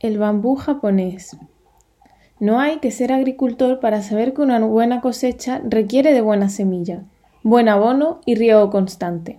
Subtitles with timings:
[0.00, 1.36] El bambú japonés.
[2.38, 7.04] No hay que ser agricultor para saber que una buena cosecha requiere de buena semilla,
[7.42, 9.36] buen abono y riego constante.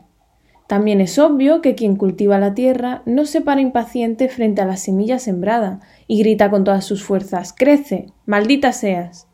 [0.68, 4.78] También es obvio que quien cultiva la tierra no se para impaciente frente a la
[4.78, 9.28] semilla sembrada y grita con todas sus fuerzas Crece, maldita seas.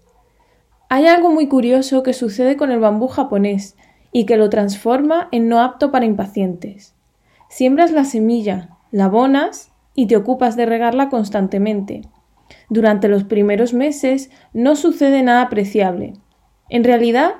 [0.88, 3.75] Hay algo muy curioso que sucede con el bambú japonés
[4.14, 6.96] y que lo transforma en no apto para impacientes.
[7.50, 12.04] Siembras la semilla, la abonas y te ocupas de regarla constantemente.
[12.70, 16.13] Durante los primeros meses no sucede nada apreciable.
[16.70, 17.34] En realidad,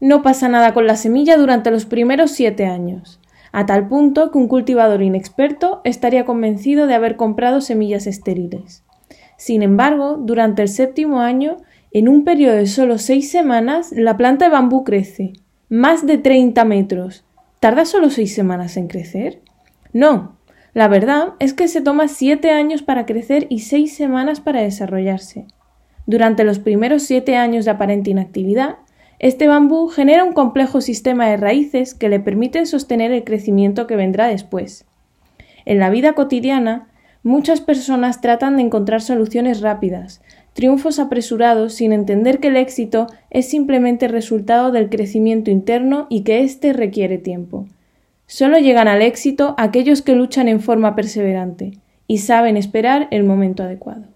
[0.00, 4.38] no pasa nada con la semilla durante los primeros siete años, a tal punto que
[4.38, 8.84] un cultivador inexperto estaría convencido de haber comprado semillas estériles.
[9.36, 11.56] Sin embargo, durante el séptimo año,
[11.90, 15.32] en un periodo de solo seis semanas, la planta de bambú crece,
[15.68, 17.24] más de 30 metros.
[17.58, 19.42] ¿Tarda solo seis semanas en crecer?
[19.92, 20.33] No,
[20.74, 25.46] la verdad es que se toma siete años para crecer y seis semanas para desarrollarse.
[26.06, 28.76] Durante los primeros siete años de aparente inactividad,
[29.20, 33.94] este bambú genera un complejo sistema de raíces que le permiten sostener el crecimiento que
[33.94, 34.84] vendrá después.
[35.64, 36.88] En la vida cotidiana,
[37.22, 40.22] muchas personas tratan de encontrar soluciones rápidas,
[40.54, 46.40] triunfos apresurados sin entender que el éxito es simplemente resultado del crecimiento interno y que
[46.40, 47.66] éste requiere tiempo.
[48.26, 51.72] Solo llegan al éxito aquellos que luchan en forma perseverante
[52.06, 54.13] y saben esperar el momento adecuado.